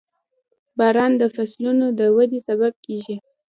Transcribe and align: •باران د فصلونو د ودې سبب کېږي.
•باران 0.77 1.11
د 1.21 1.23
فصلونو 1.35 1.85
د 1.99 2.01
ودې 2.15 2.39
سبب 2.47 2.73
کېږي. 2.85 3.15